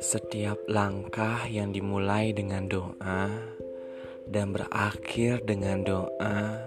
[0.00, 3.28] Setiap langkah yang dimulai dengan doa
[4.24, 6.64] dan berakhir dengan doa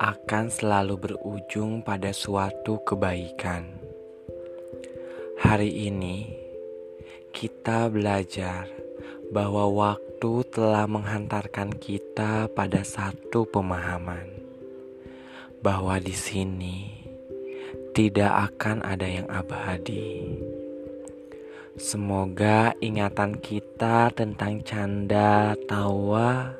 [0.00, 3.68] akan selalu berujung pada suatu kebaikan.
[5.44, 6.32] Hari ini
[7.36, 8.72] kita belajar
[9.28, 14.32] bahwa waktu telah menghantarkan kita pada satu pemahaman
[15.60, 17.03] bahwa di sini
[17.94, 20.34] tidak akan ada yang abadi.
[21.78, 26.58] Semoga ingatan kita tentang canda tawa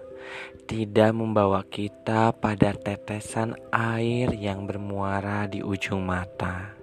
[0.70, 6.78] tidak membawa kita pada tetesan air yang bermuara di ujung mata.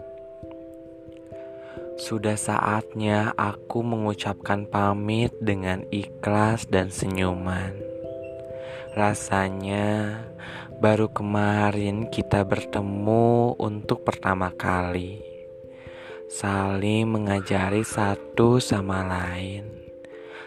[1.95, 7.91] Sudah saatnya aku mengucapkan pamit dengan ikhlas dan senyuman.
[8.91, 10.20] Rasanya
[10.84, 15.31] baru kemarin kita bertemu untuk pertama kali
[16.31, 19.67] saling mengajari satu sama lain,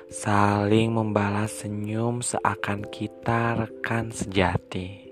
[0.09, 5.05] saling membalas senyum seakan kita rekan sejati.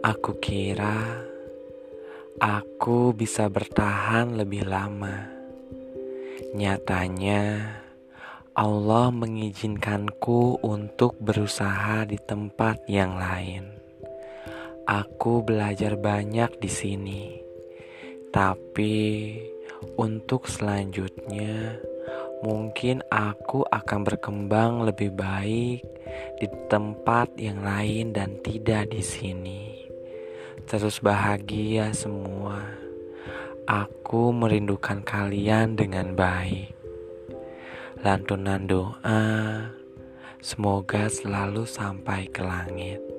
[0.00, 1.28] Aku kira
[2.40, 5.28] aku bisa bertahan lebih lama.
[6.56, 7.68] Nyatanya,
[8.56, 13.68] Allah mengizinkanku untuk berusaha di tempat yang lain.
[14.88, 17.36] Aku belajar banyak di sini,
[18.32, 19.36] tapi
[20.00, 21.76] untuk selanjutnya
[22.40, 25.84] mungkin aku akan berkembang lebih baik
[26.40, 29.84] di tempat yang lain dan tidak di sini.
[30.64, 32.64] Terus bahagia semua.
[33.68, 36.75] Aku merindukan kalian dengan baik.
[37.96, 39.24] Lantunan doa,
[40.44, 43.15] semoga selalu sampai ke langit.